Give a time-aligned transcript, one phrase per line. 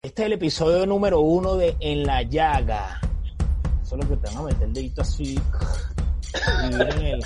[0.00, 3.00] Este es el episodio número uno de En la Llaga.
[3.82, 5.34] Solo que te van a meter el dedito así.
[5.34, 7.20] Y en el...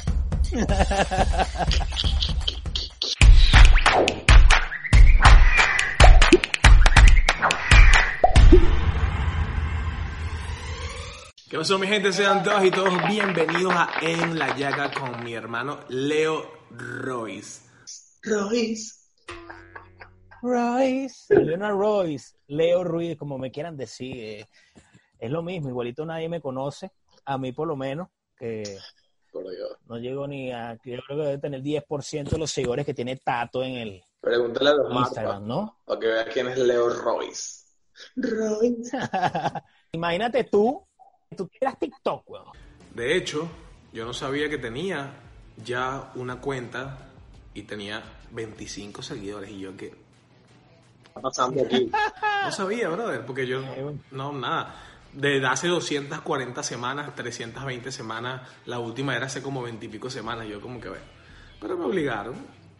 [11.51, 12.11] ¿Qué pasó mi gente?
[12.11, 17.69] Sean todos y todos bienvenidos a En la Llaga con mi hermano Leo Royce.
[18.23, 18.95] Royce.
[20.42, 21.34] Royce.
[21.34, 22.34] Leonard Royce.
[22.48, 24.16] Leo Ruiz, como me quieran decir.
[24.19, 24.46] eh,
[25.18, 26.90] es lo mismo, igualito nadie me conoce.
[27.24, 28.76] A mí por lo menos, que
[29.30, 29.76] Por Dios.
[29.87, 30.74] no llego ni a...
[30.84, 34.71] Yo creo que debe tener 10% de los seguidores que tiene Tato en el Pregúntale
[34.71, 35.79] a los Instagram, ¿no?
[35.84, 37.65] para que veas quién es Leo Royce.
[38.16, 38.96] Royce.
[39.93, 40.84] Imagínate tú,
[41.37, 42.46] tú quieras TikTok, weón.
[42.95, 43.49] De hecho,
[43.93, 45.12] yo no sabía que tenía
[45.65, 46.99] ya una cuenta
[47.54, 50.02] y tenía 25 seguidores y yo que...
[51.13, 51.91] está pasando aquí?
[52.45, 53.63] No sabía, brother, porque yo
[54.10, 54.74] no, nada.
[55.13, 60.49] Desde hace 240 semanas, 320 semanas, la última era hace como 20 y pico semanas,
[60.49, 61.01] yo como que ve.
[61.60, 62.35] Pero me obligaron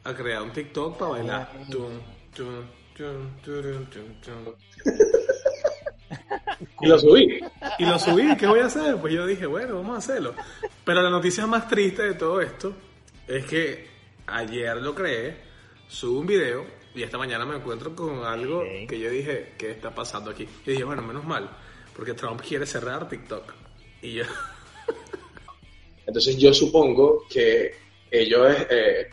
[0.05, 1.53] a crear un TikTok para bailar.
[1.71, 2.01] Tun.
[6.81, 7.41] Y lo subí.
[7.79, 8.97] Y lo subí, ¿qué voy a hacer?
[8.97, 10.35] Pues yo dije, bueno, vamos a hacerlo.
[10.85, 12.75] Pero la noticia más triste de todo esto
[13.27, 13.89] es que
[14.27, 15.37] ayer lo creé,
[15.89, 19.95] subo un video y esta mañana me encuentro con algo que yo dije, ¿qué está
[19.95, 20.47] pasando aquí?
[20.67, 21.49] Y dije, bueno, menos mal,
[21.97, 23.53] porque Trump quiere cerrar TikTok.
[24.03, 24.25] Y yo,
[26.07, 27.75] Entonces yo supongo que
[28.11, 29.09] ellos, eh,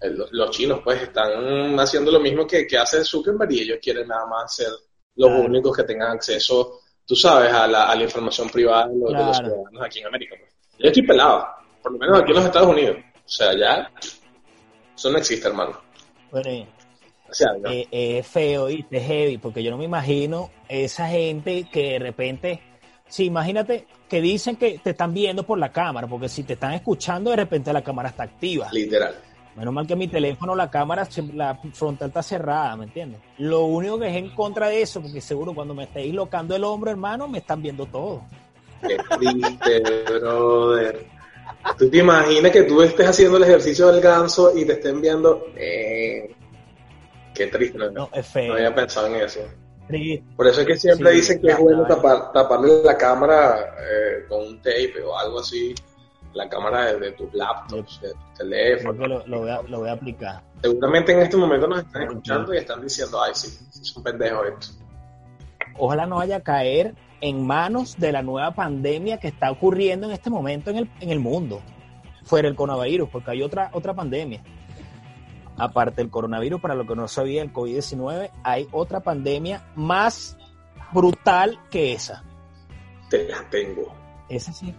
[0.00, 4.08] eh, los, chinos, pues están haciendo lo mismo que, que hace Zuckerberg y ellos quieren
[4.08, 4.68] nada más ser
[5.14, 5.44] los Claro.
[5.44, 9.18] únicos que tengan acceso, tú sabes, a la, a la información privada de los, de
[9.24, 10.34] los ciudadanos aquí en América.
[10.38, 10.52] pues.
[10.78, 11.46] Yo estoy pelado,
[11.82, 12.96] por lo menos aquí en los Estados Unidos.
[13.24, 13.92] O sea, ya
[14.96, 15.80] eso no existe, hermano.
[16.30, 16.66] Bueno,
[17.40, 21.92] eh, eh, es feo y es heavy, porque yo no me imagino esa gente que
[21.92, 22.60] de repente,
[23.08, 26.72] sí, imagínate que dicen que te están viendo por la cámara, porque si te están
[26.72, 28.68] escuchando, de repente la cámara está activa.
[28.72, 29.14] literal.
[29.54, 33.20] Menos mal que mi teléfono, la cámara, la frontal está cerrada, ¿me entiendes?
[33.36, 36.64] Lo único que es en contra de eso, porque seguro cuando me estéis locando el
[36.64, 38.22] hombro, hermano, me están viendo todo.
[38.80, 41.06] Qué triste, brother.
[41.78, 45.46] ¿Tú te imaginas que tú estés haciendo el ejercicio del ganso y te estén viendo?
[45.56, 46.34] Eh,
[47.44, 49.40] qué triste, no, No, es había pensado en eso.
[49.88, 50.24] Triste.
[50.36, 54.24] Por eso es que siempre Sí, dicen que es bueno tapar, taparle la cámara eh,
[54.28, 55.74] con un tape o algo así,
[56.34, 58.96] la cámara de, de tus laptops, de teléfonos.
[58.98, 60.42] que lo, lo voy a, lo voy a aplicar.
[60.62, 64.46] Seguramente en este momento nos están escuchando y están diciendo, ay, sí, sí, son pendejos
[64.46, 64.78] estos.
[65.76, 70.12] Ojalá no vaya a caer en manos de la nueva pandemia que está ocurriendo en
[70.12, 71.60] este momento en el, en el mundo,
[72.24, 74.42] fuera el coronavirus, porque hay otra, otra pandemia.
[75.58, 80.36] Aparte del coronavirus, para lo que no sabía, el COVID-19, hay otra pandemia más
[80.92, 82.22] brutal que esa.
[83.10, 83.92] Te las tengo.
[84.28, 84.74] Esa sí.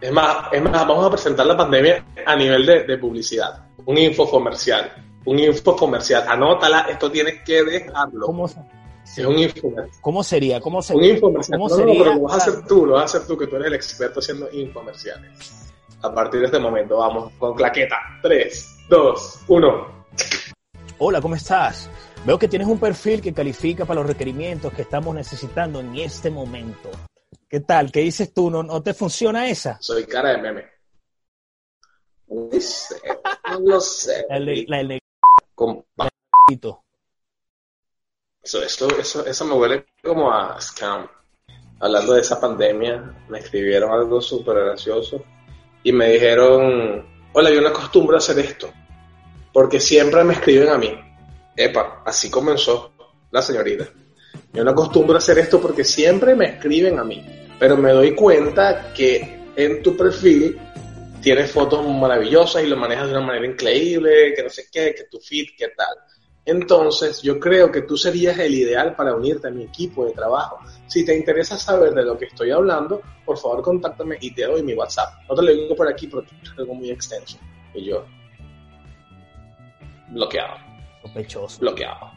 [0.00, 3.64] Es más, es más, vamos a presentar la pandemia a nivel de, de publicidad.
[3.84, 4.92] Un info comercial.
[5.24, 6.24] Un info comercial.
[6.28, 8.26] Anótala, esto tienes que dejarlo.
[8.26, 8.60] ¿Cómo, se-
[9.04, 10.60] Es un info cómo sería?
[10.60, 11.14] ¿Cómo Un sería?
[11.14, 11.58] infomercial.
[11.58, 12.04] ¿Cómo No, no, no, sería?
[12.04, 13.74] pero lo vas a hacer tú, lo vas a hacer tú, que tú eres el
[13.74, 15.72] experto haciendo infomerciales.
[16.02, 17.96] A partir de este momento, vamos con claqueta.
[18.22, 19.95] 3, 2, 1.
[20.98, 21.90] Hola, ¿cómo estás?
[22.24, 26.30] Veo que tienes un perfil que califica para los requerimientos que estamos necesitando en este
[26.30, 26.90] momento.
[27.48, 27.92] ¿Qué tal?
[27.92, 28.50] ¿Qué dices tú?
[28.50, 29.78] ¿No, no te funciona esa?
[29.80, 30.64] Soy cara de meme.
[32.28, 32.96] No sé,
[33.50, 34.24] no lo sé.
[34.68, 34.98] La la
[35.54, 36.08] Compa-
[36.48, 36.82] negrito.
[38.42, 41.06] Eso, eso, eso, eso me huele como a scam.
[41.80, 45.22] Hablando de esa pandemia, me escribieron algo súper gracioso
[45.82, 48.72] y me dijeron, hola, yo no acostumbro a hacer esto,
[49.56, 50.94] porque siempre me escriben a mí.
[51.56, 52.92] Epa, así comenzó
[53.30, 53.88] la señorita.
[54.52, 57.24] Yo no acostumbro a hacer esto porque siempre me escriben a mí,
[57.58, 60.58] pero me doy cuenta que en tu perfil
[61.22, 65.04] tienes fotos maravillosas y lo manejas de una manera increíble, que no sé qué, que
[65.04, 65.96] tu feed, qué tal.
[66.44, 70.58] Entonces, yo creo que tú serías el ideal para unirte a mi equipo de trabajo.
[70.86, 74.62] Si te interesa saber de lo que estoy hablando, por favor, contáctame y te doy
[74.62, 75.14] mi WhatsApp.
[75.26, 77.38] No te lo digo por aquí porque es algo muy extenso.
[77.72, 78.04] Y yo,
[80.08, 80.56] bloqueado,
[81.02, 81.60] Sospechoso.
[81.60, 82.10] bloqueado.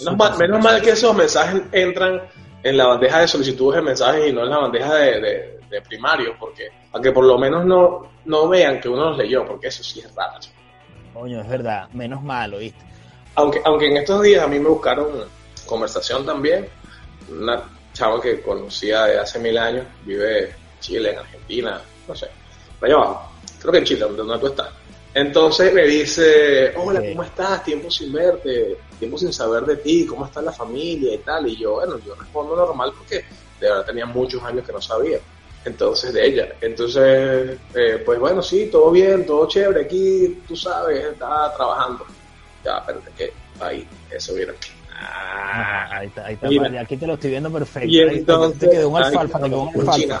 [0.00, 2.22] Menos mal, menos mal que esos mensajes entran
[2.62, 5.82] en la bandeja de solicitudes de mensajes y no en la bandeja de, de, de
[5.82, 9.68] primario, porque para que por lo menos no, no vean que uno los leyó, porque
[9.68, 10.34] eso sí es raro.
[11.12, 12.84] Coño, es verdad, menos malo, ¿viste?
[13.36, 15.08] Aunque, aunque en estos días a mí me buscaron
[15.66, 16.68] conversación también,
[17.30, 17.62] una
[17.92, 20.50] chava que conocía de hace mil años, vive en
[20.80, 22.28] Chile, en Argentina, no sé,
[22.80, 24.68] allá abajo, creo que en Chile, donde, donde tú estás.
[25.14, 27.00] Entonces me dice, hola.
[27.10, 27.62] ¿cómo estás?
[27.62, 31.46] Tiempo sin verte, tiempo sin saber de ti, ¿cómo está la familia y tal?
[31.46, 33.24] Y yo, bueno, yo respondo normal porque
[33.60, 35.18] de verdad tenía muchos años que no sabía.
[35.64, 36.48] Entonces, de ella.
[36.60, 42.04] Entonces, eh, pues bueno, sí, todo bien, todo chévere, aquí, tú sabes, estaba trabajando.
[42.64, 44.56] Ya, espérate, que ahí, eso vieron.
[45.00, 47.88] Ah, ahí está, ahí está, vale, aquí te lo estoy viendo perfecto.
[47.88, 50.18] y Ahí te- entonces, te quedó un alfalfa, te quedó un alfalfa.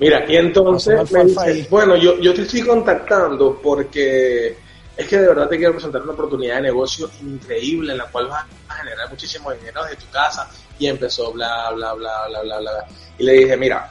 [0.00, 4.56] Mira, y entonces me dice, bueno, yo, yo te estoy contactando porque
[4.96, 8.28] es que de verdad te quiero presentar una oportunidad de negocio increíble en la cual
[8.28, 10.48] vas a generar muchísimo dinero desde tu casa.
[10.78, 12.86] Y empezó bla, bla, bla, bla, bla, bla.
[13.18, 13.90] Y le dije, mira,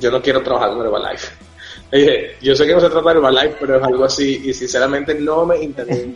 [0.00, 1.28] yo no quiero trabajar con Herbalife.
[1.90, 4.42] Le dije, yo sé que no se trata de Herbalife, pero es algo así.
[4.44, 6.14] Y sinceramente no me interesa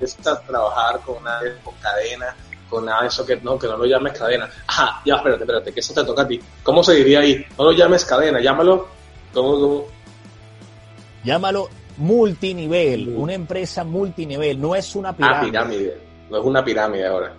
[0.46, 2.34] trabajar con una con cadena,
[2.74, 4.48] con eso que no, que no lo llames cadena.
[4.66, 6.40] Ajá, ya, espérate, espérate, que eso te toca a ti.
[6.62, 7.44] ¿Cómo se diría ahí?
[7.58, 8.86] No lo llames cadena, llámalo.
[9.32, 9.84] ¿Cómo, cómo?
[11.24, 13.20] Llámalo multinivel, Mm.
[13.20, 15.96] una empresa multinivel, no es una Ah, pirámide.
[16.30, 17.32] No es una pirámide ahora.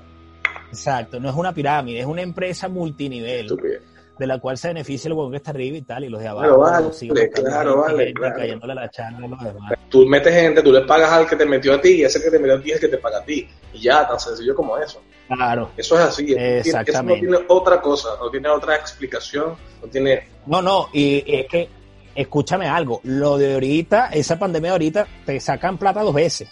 [0.69, 3.79] Exacto, no es una pirámide, es una empresa multinivel Estúpido.
[4.17, 6.27] de la cual se beneficia el huevón que está arriba y tal, y los de
[6.27, 8.35] abajo Claro, vale, siguen claro, vale, claro.
[8.37, 9.73] cayéndole a la charla a los demás.
[9.89, 12.29] Tú metes gente, tú le pagas al que te metió a ti y ese que
[12.31, 13.47] te metió a ti es el que te paga a ti.
[13.73, 15.01] Y ya, tan sencillo como eso.
[15.27, 15.71] Claro.
[15.75, 16.33] Eso es así.
[16.33, 16.91] Exactamente.
[16.91, 20.27] Eso no tiene otra cosa, no tiene otra explicación, no tiene...
[20.45, 21.69] No, no, y es que,
[22.13, 26.49] escúchame algo, lo de ahorita, esa pandemia de ahorita, te sacan plata dos veces.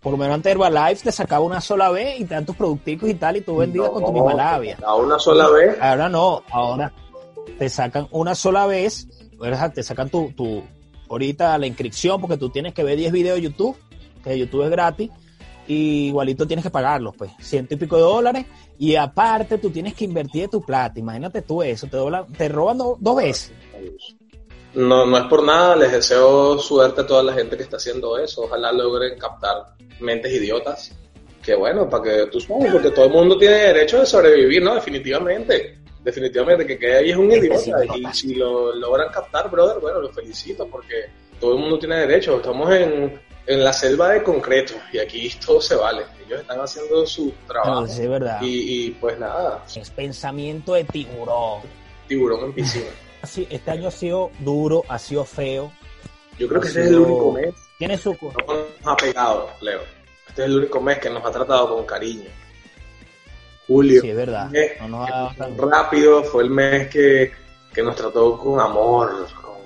[0.00, 3.38] Por lo menos antes Herbalife te sacaba una sola vez y tus producticos y tal,
[3.38, 4.78] y tú vendías con tu misma labia.
[4.84, 5.76] A una sola vez.
[5.80, 6.92] Ahora no, ahora
[7.58, 9.08] te sacan una sola vez,
[9.74, 10.62] te sacan tu, tu,
[11.08, 13.76] ahorita la inscripción, porque tú tienes que ver 10 videos de YouTube,
[14.22, 15.10] que YouTube es gratis,
[15.66, 18.46] y igualito tienes que pagarlos, pues, ciento y pico de dólares,
[18.78, 22.48] y aparte tú tienes que invertir de tu plata, imagínate tú eso, te, doblan- te
[22.48, 23.52] roban do- dos veces.
[24.74, 28.18] No, no es por nada, les deseo suerte a toda la gente que está haciendo
[28.18, 28.42] eso.
[28.42, 30.92] Ojalá logren captar mentes idiotas.
[31.42, 34.74] Que bueno, para que tú sabes, porque todo el mundo tiene derecho de sobrevivir, ¿no?
[34.74, 35.78] Definitivamente.
[36.04, 37.84] Definitivamente, que quede ahí es un idiota.
[37.96, 41.06] Y si lo logran captar, brother, bueno, los felicito porque
[41.40, 42.36] todo el mundo tiene derecho.
[42.36, 46.02] Estamos en, en la selva de concreto y aquí todo se vale.
[46.26, 47.82] Ellos están haciendo su trabajo.
[47.82, 48.40] No, sí, es verdad.
[48.42, 51.62] Y, y pues nada, Es pensamiento de tiburón.
[52.08, 52.86] tiburón en piscina.
[53.22, 55.72] Así, este año ha sido duro, ha sido feo.
[56.38, 58.12] Yo creo Ha que este es sido- el único mes Tiene su...
[58.12, 59.80] no nos ha pegado, Leo.
[60.28, 62.28] Este es el único mes que nos ha tratado con cariño.
[63.66, 64.00] Julio.
[64.02, 64.50] Sí, es verdad.
[64.80, 67.32] No nos ha rápido, fue el mes que,
[67.74, 69.56] que nos trató con amor, con-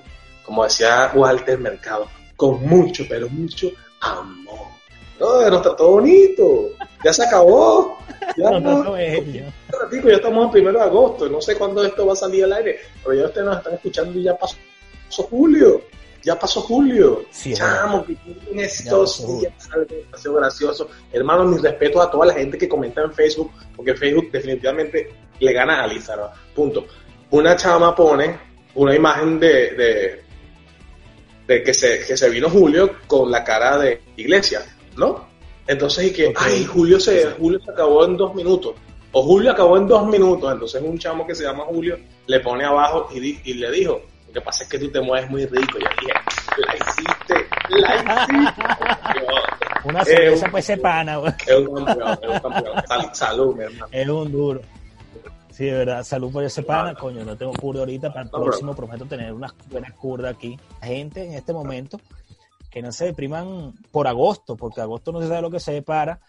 [0.43, 2.07] como decía Walter Mercado,
[2.41, 4.71] con mucho, pero mucho amor.
[5.19, 6.71] No, nos trató bonito.
[7.03, 7.99] Ya se acabó.
[8.35, 8.95] Ya, No, no, no, no,
[9.79, 11.29] ratico, ya estamos en primero de agosto.
[11.29, 14.17] No sé cuándo esto va a salir al aire, pero ya ustedes nos están escuchando
[14.17, 14.55] y ya pasó,
[15.05, 15.83] pasó julio.
[16.23, 17.25] Ya pasó julio.
[17.29, 18.17] Sí, Chamo, que
[18.55, 19.53] estos días
[19.87, 20.89] demasiado gracioso.
[21.13, 25.53] Hermano, mi respeto a toda la gente que comenta en Facebook, porque Facebook definitivamente le
[25.53, 26.31] gana al Instagram.
[26.55, 26.87] Punto.
[27.29, 28.35] Una chama pone
[28.73, 30.23] una imagen de, de,
[31.47, 34.61] de que, se, que se vino Julio con la cara de iglesia,
[34.97, 35.27] ¿no?
[35.67, 38.75] Entonces, y que, ay, Julio se, Julio se acabó en dos minutos.
[39.13, 40.51] O Julio acabó en dos minutos.
[40.51, 44.01] Entonces, un chamo que se llama Julio le pone abajo y, di- y le dijo:
[44.27, 45.77] Lo que pasa es que tú te mueves muy rico.
[45.77, 46.13] Y yo dije:
[46.65, 48.63] La hiciste, la hiciste.
[49.83, 51.33] Una Eh, cerveza un- pues pana, güey.
[51.47, 52.83] Es un campeón, es un campeón.
[52.87, 53.87] Sal- salud, mi hermano.
[53.91, 54.61] Es un duro.
[55.51, 56.03] Sí, de verdad.
[56.03, 56.95] Salud por ese pana.
[56.95, 58.11] Coño, no tengo curda ahorita.
[58.11, 60.59] Para el próximo prometo tener unas buenas curdas aquí.
[60.81, 61.99] Gente en este momento
[62.69, 66.21] que no se depriman por agosto, porque agosto no se sabe lo que se depara.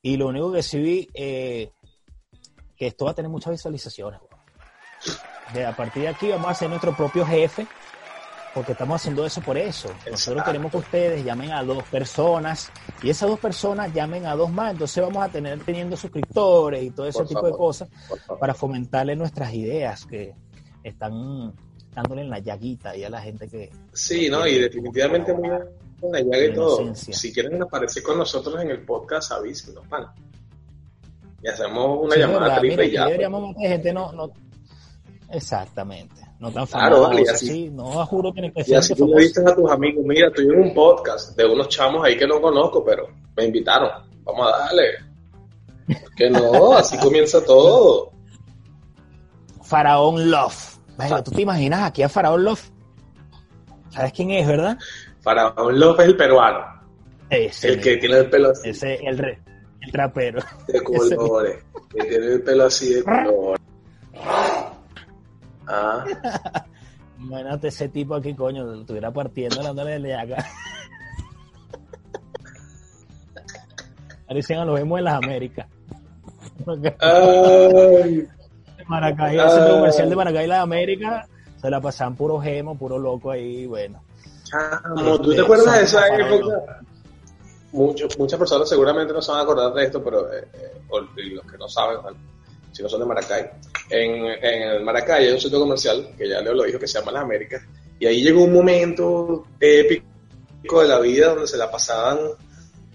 [0.00, 1.72] Y lo único que sí vi, eh,
[2.76, 4.20] que esto va a tener muchas visualizaciones.
[5.52, 7.66] De, a partir de aquí vamos a ser nuestro propio jefe,
[8.54, 9.88] porque estamos haciendo eso por eso.
[9.88, 10.44] Nosotros Exacto.
[10.44, 12.70] queremos que ustedes llamen a dos personas
[13.02, 14.72] y esas dos personas llamen a dos más.
[14.72, 17.88] Entonces vamos a tener teniendo suscriptores y todo ese Por tipo de cosas
[18.38, 20.34] para fomentarle nuestras ideas que
[20.82, 21.52] están
[21.94, 24.46] dándole en la llaguita y a la gente que Sí, ¿no?
[24.46, 25.48] Y definitivamente muy
[26.00, 26.80] una llaga y La todo.
[26.82, 27.14] inocencia.
[27.14, 30.06] Si quieren aparecer con nosotros en el podcast, avísenos, pan.
[31.42, 33.00] Y hacemos una Sí, llamada triple ya.
[33.02, 33.10] pues.
[33.12, 34.30] deberíamos gente no, no
[35.34, 39.06] exactamente, no tan Claro, vale, y así- sí, no juro que que Y así tú
[39.08, 42.26] le dices a tus amigos, mira, estoy en un podcast de unos chamos ahí que
[42.26, 43.90] no conozco, pero me invitaron.
[44.24, 44.82] Vamos a darle.
[46.16, 48.10] Que no, así comienza todo.
[49.62, 50.78] Faraón Love.
[51.24, 52.70] ¿tú te imaginas aquí a Faraón Love?
[53.90, 54.78] ¿Sabes quién es, verdad?
[55.20, 56.64] Faraón Love es el peruano.
[57.30, 58.68] Ese el que tiene el pelo así.
[58.70, 59.40] Ese, el, re,
[59.80, 60.40] el trapero.
[60.68, 61.64] De colores.
[61.90, 63.60] que tiene el pelo así de colores.
[65.66, 66.04] Ah.
[67.18, 70.44] Imagínate ese tipo aquí, coño, lo estuviera partiendo la de acá.
[74.26, 75.66] Parecían a los vemos en las Américas.
[77.00, 78.26] Ay.
[78.86, 81.28] Maracay, el centro comercial de Maracay, las Américas,
[81.60, 84.02] se la pasaban puro gemo, puro loco ahí, bueno.
[84.44, 86.80] Chamo, ¿tú te acuerdas de esa época?
[87.72, 90.80] muchas personas seguramente no se van a acordar de esto, pero eh, eh
[91.32, 91.98] los que no saben,
[92.70, 93.50] si no son de Maracay.
[93.90, 97.12] En, en Maracay hay un centro comercial, que ya Leo lo dijo, que se llama
[97.12, 97.62] Las Américas,
[97.98, 102.18] y ahí llegó un momento épico de la vida donde se la pasaban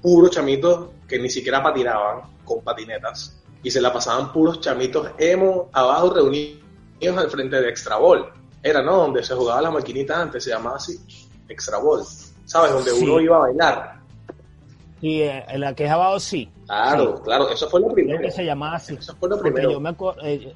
[0.01, 5.69] puros chamitos que ni siquiera patinaban con patinetas, y se la pasaban puros chamitos emo
[5.73, 6.59] abajo reunidos
[7.17, 8.25] al frente de Extra Ball.
[8.61, 8.97] Era, ¿no?
[8.97, 10.97] Donde se jugaba la maquinita antes, se llamaba así,
[11.47, 12.03] Extra Ball.
[12.45, 12.71] ¿Sabes?
[12.71, 13.99] Donde uno iba a bailar.
[15.01, 16.49] Y eh, la que es abajo sí.
[16.65, 18.21] Claro, claro, eso fue lo primero.
[18.21, 18.95] que se llamaba así.
[18.95, 19.71] Eso fue lo primero.
[19.71, 20.53] Yo me eh,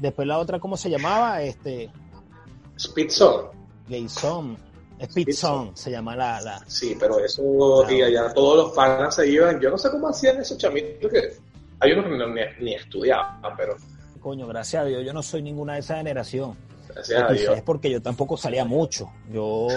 [0.00, 1.42] después la otra, ¿cómo se llamaba?
[1.42, 1.90] Este.
[2.78, 3.48] Speedzone.
[3.88, 4.56] Gayson.
[5.02, 6.62] Speedzone se llama la, la.
[6.66, 7.42] Sí, pero eso,
[7.90, 9.60] y allá todos los fans se iban.
[9.60, 11.36] Yo no sé cómo hacían esos chamitos que.
[11.82, 13.76] Hay unos que ni, ni, estudiaban, pero.
[14.20, 16.54] Coño, gracias a Dios, yo no soy ninguna de esa generación.
[16.88, 17.56] Gracias a Dios.
[17.56, 19.10] Es porque yo tampoco salía mucho.
[19.32, 19.68] Yo,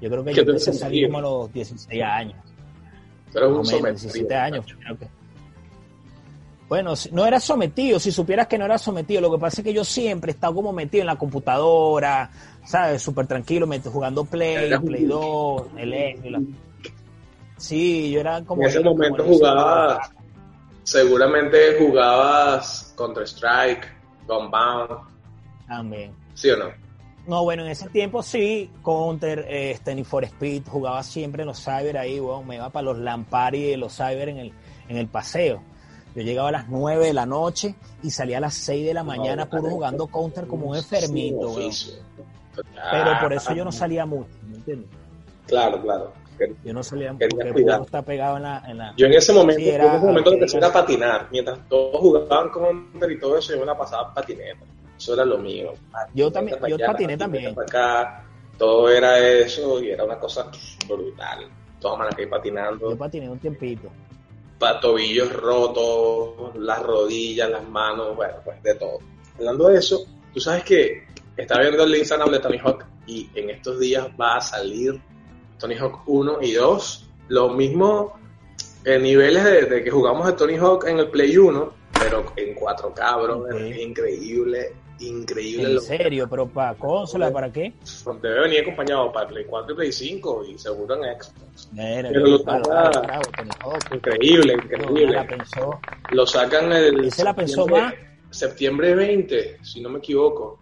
[0.00, 2.36] yo creo que yo empecé a salir como a los 16 años.
[3.32, 3.90] Pero un sometido.
[3.90, 4.66] 17 años,
[6.68, 9.72] Bueno, no era sometido, si supieras que no era sometido, lo que pasa es que
[9.72, 12.30] yo siempre he estado como metido en la computadora,
[12.64, 13.00] ¿sabes?
[13.00, 16.54] Súper tranquilo, jugando Play, Play 2, el
[17.56, 18.62] Sí, yo era como...
[18.62, 20.10] En ese momento jugabas,
[20.82, 23.86] seguramente jugabas Counter-Strike,
[24.26, 25.08] Gunbound.
[25.66, 26.12] También.
[26.34, 26.66] ¿Sí o no?
[27.26, 31.62] No, bueno, en ese tiempo sí, Counter, este, Need for Speed, jugaba siempre en los
[31.62, 34.52] cyber ahí, me iba para los Lampari de los cyber en el,
[34.88, 35.62] en el paseo.
[36.18, 39.04] Yo llegaba a las 9 de la noche y salía a las 6 de la
[39.04, 41.70] mañana puro jugando Counter como un enfermito, güey.
[42.90, 44.90] Pero por eso yo no salía mucho, ¿me entiendes?
[45.46, 46.12] Claro, claro.
[46.64, 49.80] Yo no salía porque está pegado en la, en la, Yo en ese momento, en
[49.80, 51.28] ese momento empecé a patinar.
[51.30, 54.64] Mientras todos jugaban Counter y todo eso, yo me la pasaba patineta.
[54.96, 55.72] Eso era lo mío.
[56.14, 57.54] Yo también, yo patiné también.
[57.56, 58.24] acá,
[58.56, 60.50] todo era eso y era una cosa
[60.88, 61.48] brutal.
[61.78, 62.90] Todas que patinando.
[62.90, 63.88] Yo patiné un tiempito.
[64.80, 68.98] Tobillos rotos, las rodillas, las manos, bueno, pues de todo.
[69.38, 71.04] Hablando de eso, tú sabes que
[71.36, 75.00] está viendo el Instagram de Tony Hawk y en estos días va a salir
[75.58, 77.10] Tony Hawk 1 y 2.
[77.28, 78.12] Los mismos
[78.84, 82.94] eh, niveles de, que jugamos de Tony Hawk en el Play 1, pero en 4
[82.94, 85.72] cabros, es increíble increíble.
[85.72, 86.28] ¿En serio?
[86.28, 87.30] ¿Pero para consola?
[87.30, 87.72] ¿Para qué?
[88.22, 91.68] Debe venir acompañado para Play 4 y Play 5 y seguro en Xbox.
[91.74, 93.08] Pero lo sacan...
[93.92, 95.12] Increíble, increíble.
[95.12, 95.80] La pensó.
[96.10, 97.04] Lo sacan el...
[97.04, 97.94] ¿Ese la pensó más?
[98.30, 100.58] Septiembre 20, si no me equivoco.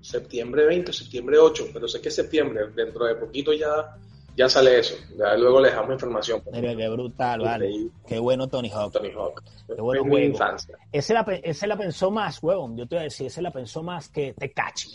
[0.00, 3.96] Septiembre 20 septiembre 8, pero sé que es septiembre, dentro de poquito ya
[4.36, 4.94] ya sale eso.
[5.18, 6.42] Ya luego le dejamos información.
[6.52, 7.88] Mira, qué brutal, vale.
[8.06, 8.92] Qué bueno Tony Hawk.
[8.92, 9.42] Tony Hawk.
[9.66, 10.18] Qué bueno juego.
[10.18, 10.76] Infancia.
[10.92, 12.76] Ese la, ese la pensó más, huevón.
[12.76, 14.90] Yo te voy a decir, ese la pensó más que Tecachi.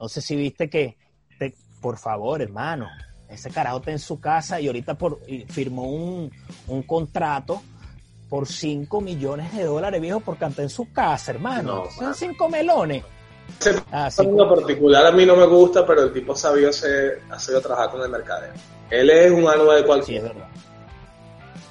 [0.00, 0.96] No sé si viste que,
[1.38, 2.88] te, por favor, hermano,
[3.28, 6.30] ese carajo está en su casa y ahorita por, firmó un,
[6.66, 7.60] un contrato
[8.28, 11.84] por 5 millones de dólares, viejo, porque está en su casa, hermano.
[11.90, 13.04] Son 5 melones.
[13.60, 17.38] Ese ah, en particular a mí no me gusta, pero el tipo sabio se ha
[17.38, 18.52] sabido trabajar con el mercadeo.
[18.90, 20.22] Él es un anuel cualquiera.
[20.22, 20.48] Sí, es verdad.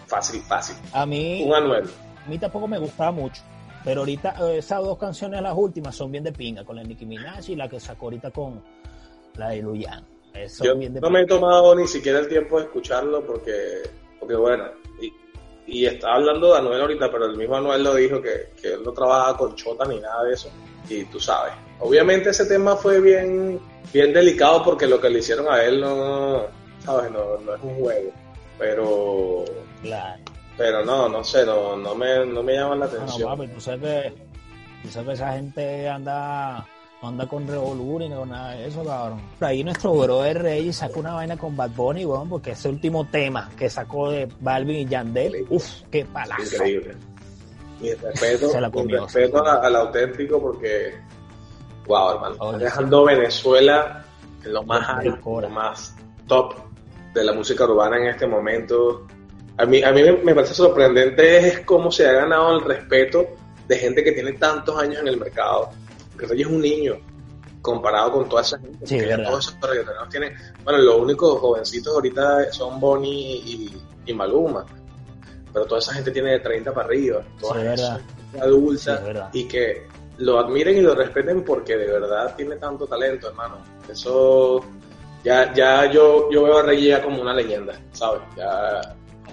[0.07, 0.75] Fácil, fácil.
[0.93, 1.43] A mí.
[1.45, 1.89] Un anuel.
[2.25, 3.41] A mí tampoco me gustaba mucho.
[3.83, 7.05] Pero ahorita eh, esas dos canciones, las últimas, son bien de pinga, con la Nicki
[7.05, 8.61] Minaj y la que sacó ahorita con
[9.35, 10.05] la de Luyan.
[10.61, 13.81] Yo no me he tomado ni siquiera el tiempo de escucharlo porque,
[14.19, 14.65] porque bueno,
[15.01, 15.11] y,
[15.79, 18.83] y estaba hablando de Anuel ahorita, pero el mismo Anuel lo dijo que, que él
[18.83, 20.49] no trabaja con chota ni nada de eso.
[20.89, 23.59] Y tú sabes, Obviamente ese tema fue bien,
[23.93, 26.43] bien delicado porque lo que le hicieron a él no,
[26.83, 27.11] ¿sabes?
[27.11, 28.11] No, es un juego.
[28.57, 29.45] Pero...
[29.81, 30.23] Claro.
[30.57, 33.29] Pero no, no sé, no, no, me, no me llama la atención.
[33.29, 34.13] No, papi, tú sabes que,
[34.81, 36.65] tú sabes que esa gente anda
[37.01, 39.21] no anda con Revolur ni con nada de eso, cabrón.
[39.37, 43.07] Por ahí nuestro brother Rey sacó una vaina con Bad Bunny, weón, porque ese último
[43.07, 46.55] tema que sacó de Balvin y Yandel, uff, qué palazo.
[46.55, 46.95] Increíble.
[47.79, 48.47] Mi respeto,
[48.83, 50.95] mi respeto al auténtico porque
[51.87, 52.57] wow, hermano.
[52.57, 54.03] dejando Venezuela
[54.43, 55.95] en lo más alto, lo más
[56.27, 56.53] top
[57.13, 59.05] de la música urbana en este momento.
[59.57, 63.25] A mí, a mí me, me parece sorprendente es cómo se ha ganado el respeto
[63.67, 65.69] de gente que tiene tantos años en el mercado.
[66.17, 66.95] Que Rey es un niño
[67.61, 68.85] comparado con toda esa gente.
[68.85, 70.33] Sí, porque todos esos reggaetoneros tienen.
[70.63, 74.65] Bueno, los únicos jovencitos ahorita son Bonnie y, y Maluma.
[75.51, 77.21] Pero toda esa gente tiene de 30 para arriba.
[77.39, 78.01] Toda Sí, es esa verdad.
[78.31, 78.81] gente adulta.
[78.83, 79.29] Sí, es verdad.
[79.33, 79.87] y que
[80.17, 83.57] lo admiren y lo respeten porque de verdad tiene tanto talento, hermano.
[83.89, 84.63] Eso.
[85.23, 88.21] Ya, ya yo, yo veo a Reggie ya como una leyenda, ¿sabes?
[88.35, 88.81] Ya.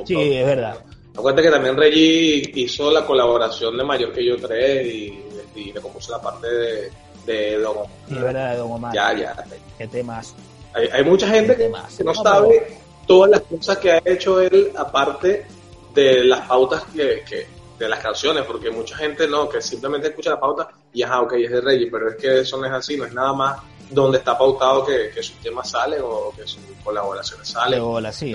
[0.04, 0.22] Sí, todo.
[0.22, 0.76] es verdad.
[1.16, 5.22] Acuérdate que también Reggie hizo la colaboración de Mayor que yo 3 y,
[5.54, 6.90] y le compuso la parte de,
[7.26, 7.86] de Don Omar.
[8.08, 8.92] Sí, es verdad, de Don Omar.
[8.94, 9.44] Ya, ya.
[9.78, 10.34] Qué temas.
[10.72, 14.72] Hay, hay mucha gente que no No, sabe todas las cosas que ha hecho él,
[14.76, 15.46] aparte
[15.94, 17.46] de las pautas que, que-
[17.78, 21.32] de las canciones, porque mucha gente no, que simplemente escucha la pauta y ajá, ok,
[21.34, 24.18] es de Reggie, pero es que eso no es así, no es nada más donde
[24.18, 27.82] está pautado que, que sus temas salen o que sus colaboraciones De salen.
[27.82, 28.32] bola, sí.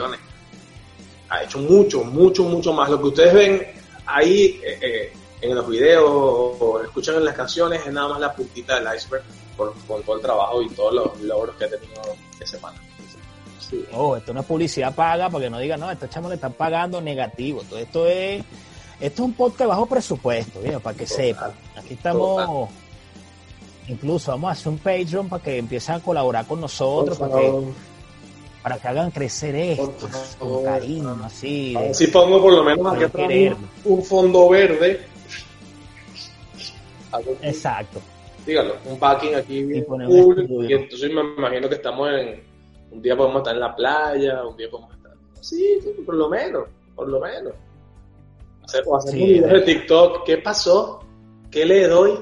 [1.29, 2.89] Ha hecho mucho, mucho, mucho más.
[2.89, 3.67] Lo que ustedes ven
[4.05, 8.19] ahí eh, eh, en los videos o, o escuchan en las canciones es nada más
[8.19, 9.23] la puntita del iceberg
[9.55, 12.01] por, con todo el trabajo y todos los logros que ha tenido
[12.39, 12.81] ese semana.
[13.59, 13.85] Sí.
[13.93, 16.53] Oh, esto no es publicidad paga para que no digan, no, estos chamos le están
[16.53, 17.61] pagando negativo.
[17.69, 18.43] Todo esto es,
[18.99, 20.79] esto es un podcast bajo presupuesto, ¿bien?
[20.81, 21.25] para que Total.
[21.25, 21.51] sepan.
[21.77, 22.69] Aquí estamos,
[23.87, 27.53] incluso vamos a hacer un Patreon para que empiecen a colaborar con nosotros, para que,
[28.61, 29.93] para que hagan crecer esto,
[30.37, 31.73] con cariño, así.
[31.75, 33.29] De- si pongo por lo menos aquí atrás
[33.85, 35.05] un, un fondo verde.
[37.41, 37.99] Exacto.
[38.45, 42.43] dígalo, un backing aquí bien un cool, y entonces me imagino que estamos en,
[42.91, 46.65] un día podemos estar en la playa, un día podemos estar, sí, por lo menos,
[46.95, 47.53] por lo menos.
[48.69, 50.99] Hacer, o hacer Sí, un video de TikTok, ¿qué pasó?
[51.49, 52.19] ¿Qué le doy?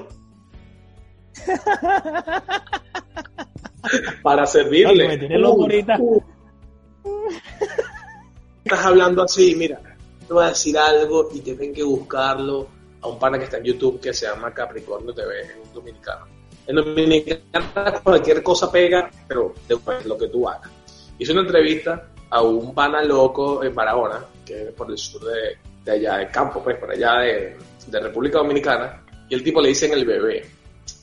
[4.22, 5.08] Para servirle.
[5.08, 6.22] Ay, me Uh,
[7.04, 7.28] uh.
[8.64, 9.78] Estás hablando así, mira,
[10.26, 12.66] te voy a decir algo y tienen que buscarlo
[13.02, 16.24] a un pana que está en YouTube que se llama Capricornio TV, es un dominicano.
[16.66, 20.70] En Dominicana cualquier cosa pega, pero después lo que tú hagas.
[21.18, 25.58] Hice una entrevista a un pana loco en Barahona, que es por el sur de,
[25.88, 29.68] de allá, del campo, pues, por allá de, de República Dominicana, y el tipo le
[29.68, 30.46] dice en el bebé.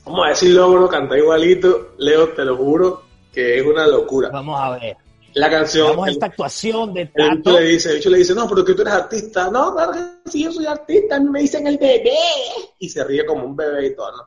[0.04, 4.30] Vamos a decir logro, canta igualito, Leo, te lo juro, que es una locura.
[4.30, 4.96] Vamos a ver.
[5.34, 7.58] La canción, Vamos a el- esta actuación de el bicho Tato.
[7.58, 9.50] le dice, el bicho le dice, no, pero que tú eres artista.
[9.50, 12.14] No, claro que sí, yo soy artista, a mí me dicen el bebé.
[12.78, 14.22] Y se ríe como un bebé y todo, ¿no?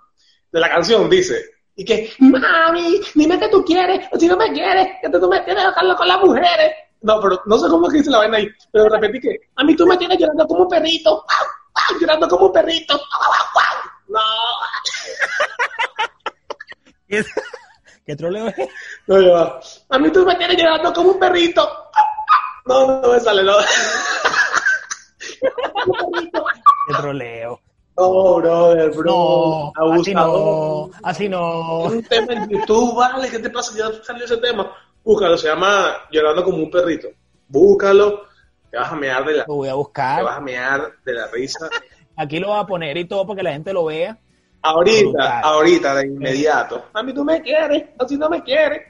[0.52, 1.42] De la canción dice,
[1.76, 5.40] y que, mami, dime que tú quieres, o si no me quieres, que tú me
[5.42, 6.74] tienes dejarlo con las mujeres.
[7.02, 9.64] No, pero no sé cómo es que dice la vaina ahí, pero repetí que, a
[9.64, 12.00] mí tú me tienes llorando como un perrito, ¡Guau, guau!
[12.00, 13.66] llorando como un perrito, ¡Guau, guau, guau!
[14.10, 14.22] no,
[18.06, 18.56] ¿Qué troleo es?
[19.08, 19.60] no, ya va.
[19.90, 21.90] a mí tú me tienes llorando como un perrito,
[22.66, 23.54] no, no, no me sale, no.
[26.88, 27.62] ¿Qué troleo?
[27.98, 29.74] No, brother, bro.
[29.76, 31.80] No, así no, así no.
[31.84, 33.76] Un tema en YouTube, vale, ¿qué te pasa?
[33.76, 34.72] Ya salió ese tema.
[35.04, 37.08] Búscalo, se llama Llorando como un perrito.
[37.48, 38.24] Búscalo,
[38.70, 40.28] te vas a mear de la, Lo voy a te vas buscar.
[40.28, 41.70] a mear de la risa.
[42.16, 44.18] Aquí lo voy a poner y todo para que la gente lo vea.
[44.62, 45.42] Ahorita, Brutal.
[45.44, 46.86] ahorita, de inmediato.
[46.94, 48.82] A mí tú me quieres, así no me quieres.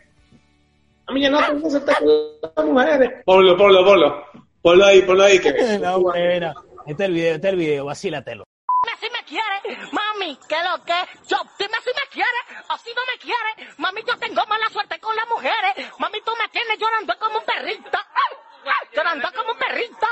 [1.06, 2.08] A mí ya no tengo que aceptar con
[2.56, 3.12] las mujeres.
[3.26, 4.24] Ponlo, ponlo, ponlo.
[4.62, 5.40] Ponlo ahí, ponlo ahí.
[5.40, 5.54] Que...
[5.82, 6.54] No, buena.
[6.88, 8.44] Este es el video, este es el video, vacílatelo.
[9.00, 10.94] Si me quieres, mami, que lo que,
[11.28, 15.00] yo, dime si me quieres, o si no me quieres, mami, yo tengo mala suerte
[15.00, 17.98] con las mujeres, mami, tú me tienes llorando como un perrito,
[18.94, 20.08] llorando como un perrito,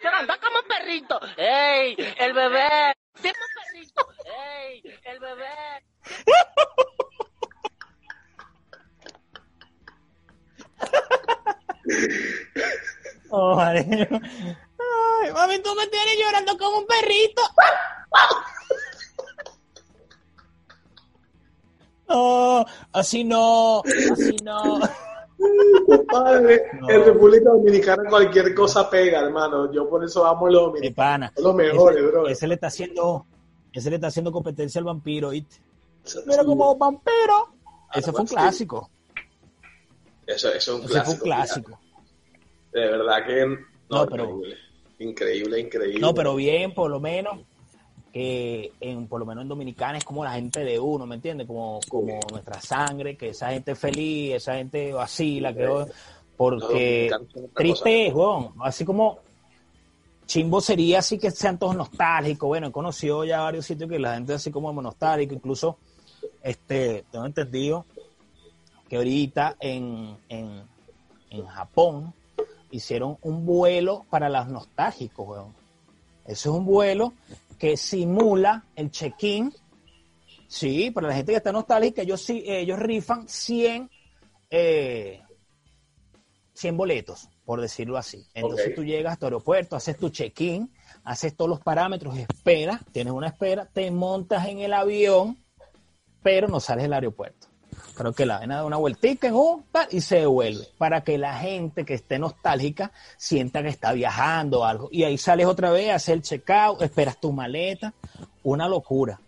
[0.00, 5.84] llorando como un perrito, ey, el bebé, dime un perrito, ey, el bebé.
[13.30, 13.60] Oh,
[22.98, 23.82] así no,
[24.12, 24.80] así no.
[26.10, 26.88] Padre, No.
[26.90, 29.72] en República Dominicana cualquier cosa pega, hermano.
[29.72, 31.30] Yo por eso amo a los dominicanos.
[31.36, 32.28] los mejores, ese, bro.
[32.28, 33.26] ese le está haciendo,
[33.72, 35.56] ese le está haciendo competencia al vampiro, ¿viste?
[36.26, 37.52] Mira como vampiro.
[37.94, 38.90] Ese fue un clásico.
[40.26, 41.04] Eso, eso es un Ese clásico.
[41.04, 41.80] fue un clásico.
[42.72, 43.46] De verdad que.
[43.46, 43.56] No,
[43.90, 44.40] No, pero-.
[45.00, 46.00] Increíble, increíble.
[46.00, 47.38] No, pero bien, por lo menos,
[48.12, 51.46] que en, por lo menos en Dominicana es como la gente de uno, ¿me entiendes?
[51.46, 55.88] Como, como nuestra sangre, que esa gente feliz, esa gente vacila, que Los
[56.36, 57.10] porque
[57.52, 59.18] triste es, weón, así como
[60.26, 64.14] chimbo sería así que sean todos nostálgicos, bueno, he conocido ya varios sitios que la
[64.14, 65.78] gente así como nostálgico, incluso,
[66.42, 67.86] este, tengo entendido
[68.88, 70.62] que ahorita en, en,
[71.30, 72.14] en Japón
[72.70, 75.58] hicieron un vuelo para los nostálgicos, weón.
[76.24, 77.14] Eso es un vuelo
[77.58, 79.52] que simula el check-in.
[80.46, 83.90] Sí, para la gente que está nostálgica, ellos, sí, ellos rifan 100,
[84.48, 85.20] eh,
[86.54, 88.24] 100 boletos, por decirlo así.
[88.32, 90.72] Entonces tú llegas a tu aeropuerto, haces tu check-in,
[91.04, 95.36] haces todos los parámetros, esperas, tienes una espera, te montas en el avión,
[96.22, 97.47] pero no sales del aeropuerto.
[97.98, 101.02] Creo que la ven a dar una vueltica en un pa, y se devuelve para
[101.02, 104.88] que la gente que esté nostálgica sienta que está viajando o algo.
[104.92, 107.92] Y ahí sales otra vez, haces el checkout, esperas tu maleta.
[108.44, 109.20] Una locura.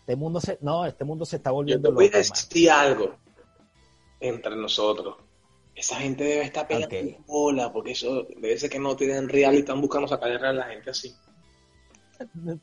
[0.00, 2.18] Este mundo se, no, este mundo se está Yo volviendo te voy a loco.
[2.18, 2.34] hermano.
[2.48, 3.14] decir algo
[4.20, 5.16] entre nosotros.
[5.74, 7.26] Esa gente debe estar pegando Ok.
[7.26, 10.66] bola, porque eso debe ser que no tienen real y están buscando sacarle real a
[10.66, 11.12] la gente así.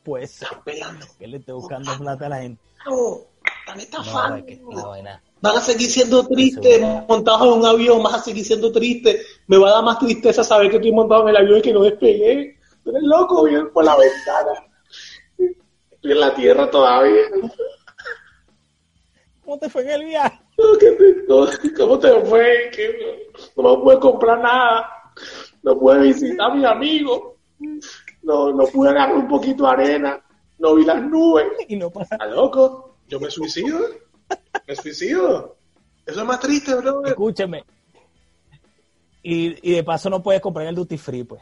[0.04, 1.06] Pues, Están pelando.
[1.18, 2.62] que le esté buscando plata a la gente.
[2.86, 3.18] No,
[3.60, 4.36] están No, estafando.
[4.38, 5.24] es que la vaina.
[5.42, 9.22] Van a seguir siendo tristes, montados en un avión, vas a seguir siendo triste.
[9.48, 11.74] Me va a dar más tristeza saber que estoy montado en el avión y que
[11.74, 12.58] no despegué.
[12.84, 14.66] Tú eres loco, bien por la ventana.
[15.92, 17.24] Estoy en la tierra todavía.
[19.44, 20.40] ¿Cómo te fue en el viaje?
[20.58, 21.48] No, ¿qué te- no,
[21.78, 22.72] ¿Cómo te fue?
[23.56, 24.90] No, me pude comprar nada.
[25.64, 27.22] No pude visitar a mis amigos.
[28.22, 30.22] No, no pude agarrar un poquito de arena.
[30.60, 31.46] No vi las nubes.
[31.68, 32.98] Y no pasa ¿Estás loco?
[33.08, 33.80] Yo me suicido.
[34.68, 35.58] Me suicido.
[36.06, 37.06] Eso es más triste, bro.
[37.06, 37.64] Escúcheme.
[39.22, 41.42] Y, y de paso no puedes comprar el duty free, pues.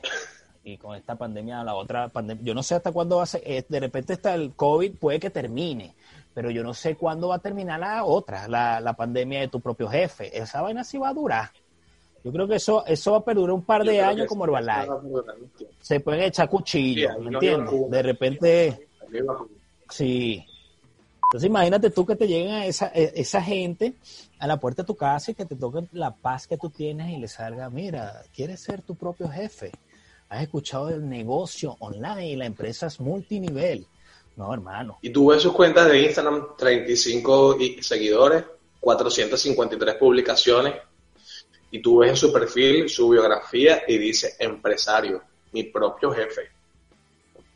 [0.64, 3.42] Y con esta pandemia, la otra pandemia, yo no sé hasta cuándo va a ser,
[3.46, 5.96] eh, de repente está el COVID, puede que termine,
[6.34, 9.62] pero yo no sé cuándo va a terminar la otra, la, la pandemia de tu
[9.62, 10.38] propio jefe.
[10.38, 11.52] Esa vaina sí va a durar.
[12.24, 14.92] Yo creo que eso, eso va a perdurar un par de años como Herbalife.
[15.80, 17.90] Se pueden echar cuchillos, Sí, ¿me no entiendes?
[17.90, 18.88] De repente,
[19.90, 20.46] Sí.
[21.28, 23.96] Entonces imagínate tú que te lleguen a esa, e- esa gente
[24.40, 27.10] a la puerta de tu casa y que te toquen la paz que tú tienes
[27.10, 29.72] y le salga, mira, quieres ser tu propio jefe.
[30.30, 33.86] Has escuchado del negocio online y la empresa es multinivel.
[34.38, 35.00] No, hermano.
[35.02, 38.46] Y tú ves sus cuentas de Instagram, 35 y- seguidores,
[38.80, 40.76] 453 publicaciones,
[41.72, 46.44] y tú ves en su perfil, su biografía, y dice, empresario, mi propio jefe.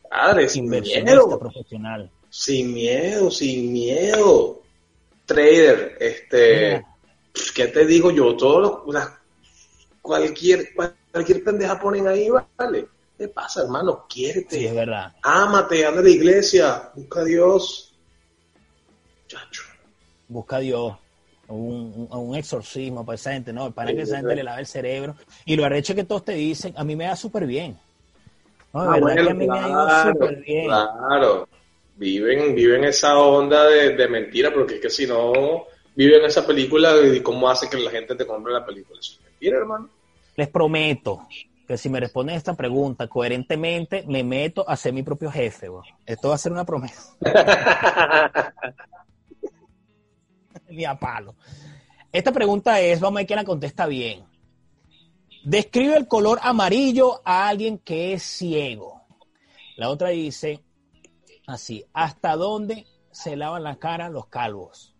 [0.09, 2.11] Padre, Inversionista miedo, profesional.
[2.31, 4.61] Sin miedo, sin miedo.
[5.25, 6.97] Trader, este, Mira.
[7.55, 8.35] ¿qué te digo yo?
[8.35, 9.11] Todos los, las-
[10.01, 10.69] cualquier,
[11.11, 12.87] cualquier pendeja ponen ahí, vale.
[13.17, 14.05] ¿Qué pasa, hermano?
[14.09, 14.57] Quiérete.
[14.57, 15.13] Sí, es verdad.
[15.23, 17.99] Ámate, anda a la iglesia, busca a Dios.
[19.27, 19.63] Chacho.
[20.27, 20.97] Busca a Dios.
[21.47, 23.71] Un, un- un exorcismo para esa gente, ¿no?
[23.73, 25.15] Para que esa gente le lave el cerebro.
[25.45, 27.79] Y lo arrecho que todos te dicen, a mí me da súper bien.
[28.73, 30.65] No, de Ah, verdad bueno, que a mí me ha ido súper bien.
[30.65, 31.47] Claro.
[32.01, 36.95] Viven, viven esa onda de, de mentira, porque es que si no viven esa película,
[36.99, 38.99] ¿y cómo hace que la gente te compre la película?
[38.99, 39.87] Eso es mentira, hermano.
[40.35, 41.27] Les prometo
[41.67, 45.67] que si me responden esta pregunta coherentemente, me meto a ser mi propio jefe.
[46.03, 47.15] Esto va a ser una promesa.
[50.69, 51.35] Ni a palo.
[52.11, 54.23] Esta pregunta es, vamos a ver quién la contesta bien.
[55.43, 59.03] Describe el color amarillo a alguien que es ciego.
[59.75, 60.61] La otra dice
[61.47, 64.95] así, ¿hasta dónde se lavan la cara los calvos?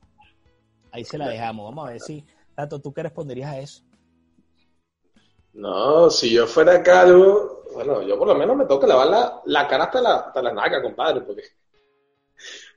[0.92, 1.70] Ahí se la dejamos.
[1.70, 2.26] Vamos a ver si,
[2.56, 3.84] Tato, ¿tú qué responderías a eso?
[5.54, 9.68] No, si yo fuera calvo, bueno, yo por lo menos me toca lavar la, la
[9.68, 11.44] cara hasta la, hasta la naga, compadre, porque...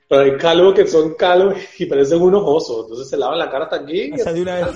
[0.07, 3.65] Pero hay calvos que son calvos y parecen unos osos, entonces se lavan la cara
[3.65, 4.67] hasta aquí sea, de una vez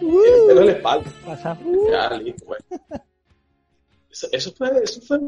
[0.00, 1.12] el pelo en la espalda.
[1.24, 1.58] pasa.
[1.90, 2.64] Ya, listo, bueno.
[4.10, 5.20] Eso, eso fue, eso fue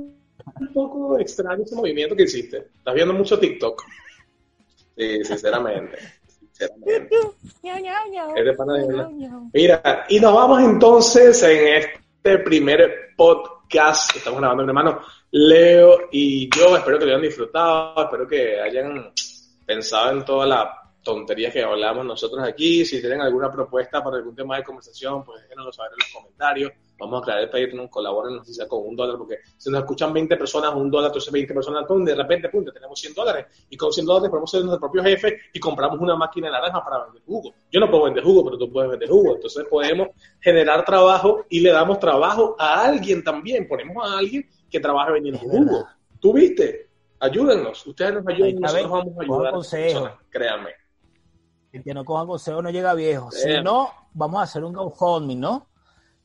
[0.61, 2.69] un poco extraño ese movimiento que hiciste.
[2.77, 3.83] Estás viendo mucho TikTok.
[4.97, 5.99] Sí, sinceramente.
[6.37, 7.09] sinceramente.
[8.57, 9.31] Pana de.
[9.53, 16.09] Mira, y nos vamos entonces en este primer podcast que estamos grabando, mi hermano Leo
[16.13, 16.77] y yo.
[16.77, 19.13] Espero que lo hayan disfrutado, espero que hayan
[19.65, 20.69] pensado en todas las
[21.03, 22.85] tonterías que hablamos nosotros aquí.
[22.85, 26.73] Si tienen alguna propuesta para algún tema de conversación, pues déjenoslo saber en los comentarios.
[27.03, 30.13] Vamos a crear el Patreon, colaboren, si sea con un dólar, porque si nos escuchan
[30.13, 33.47] 20 personas, un dólar, entonces 20 personas, pum, de repente, punto, tenemos 100 dólares.
[33.69, 37.05] Y con 100 dólares podemos ser nuestro propio jefe y compramos una máquina naranja para
[37.05, 37.53] vender jugo.
[37.73, 39.35] Yo no puedo vender jugo, pero tú puedes vender jugo.
[39.35, 40.11] Entonces podemos
[40.41, 43.67] generar trabajo y le damos trabajo a alguien también.
[43.67, 45.85] Ponemos a alguien que trabaje vendiendo jugo.
[46.21, 46.89] ¿Tú viste?
[47.19, 47.85] Ayúdennos.
[47.85, 50.13] Ustedes nos ayudan nosotros vamos a ayudar a personas.
[50.31, 50.71] Créanme.
[51.73, 53.33] El que no coja consejo no llega viejo.
[53.33, 55.72] Si no, vamos a hacer un GoFundMe, ¿no?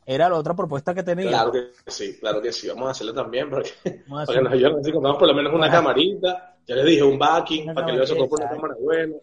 [0.09, 1.27] Era la otra propuesta que tenía.
[1.27, 2.69] Claro que sí, claro que sí.
[2.69, 3.71] Vamos a hacerlo también porque,
[4.09, 4.79] para que nos ayuden.
[4.79, 6.55] Así contamos por lo menos una camarita.
[6.65, 9.15] Ya les dije, un backing Una para que Leo se compre una cámara buena.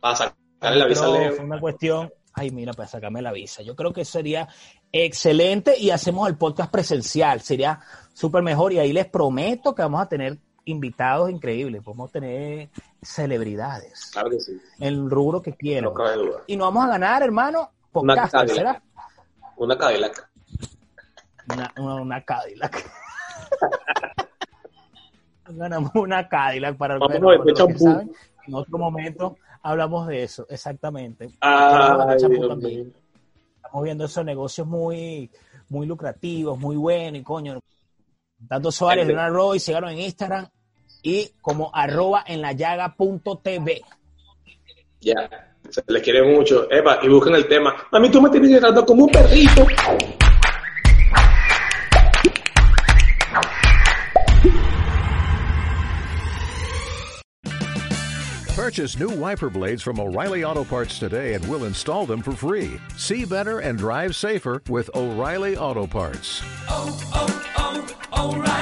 [0.00, 1.32] Para sacarle la visa a Leo.
[1.32, 3.62] fue una cuestión, Ay, mira, para sacarme la visa.
[3.62, 4.48] Yo creo que sería
[4.90, 7.42] excelente y hacemos el podcast presencial.
[7.42, 7.80] Sería
[8.14, 11.82] súper mejor y ahí les prometo que vamos a tener invitados increíbles.
[11.82, 12.70] Podemos tener
[13.02, 14.10] celebridades.
[14.12, 14.58] Claro que sí.
[14.78, 15.92] En el rubro que quieran.
[15.92, 15.94] No.
[16.46, 18.34] Y nos vamos a ganar, hermano, podcast.
[18.48, 18.82] ¿será?
[19.58, 20.30] Una Cadillac.
[21.52, 22.90] Una, una, una Cadillac.
[25.48, 28.12] Ganamos una Cadillac para el Vamos perro, saben.
[28.46, 31.30] En otro momento hablamos de eso, exactamente.
[31.40, 32.86] Ay, Dios mío.
[33.56, 35.30] Estamos viendo esos negocios muy,
[35.68, 37.58] muy lucrativos, muy buenos y coño.
[38.48, 39.14] Tanto Suárez, Gente.
[39.14, 40.48] Leonardo Roy, síganos en Instagram
[41.02, 43.82] y como arroba en la llaga punto TV.
[45.00, 45.56] Ya.
[45.70, 46.70] Se les quiere mucho.
[46.70, 47.74] Epa, y busquen el tema.
[47.92, 49.66] Mami, tú me tienes llorando como un perrito.
[58.54, 62.78] Purchase new wiper blades from O'Reilly Auto Parts today and we'll install them for free.
[62.96, 66.42] See better and drive safer with O'Reilly Auto Parts.
[66.68, 68.58] oh, oh, O'Reilly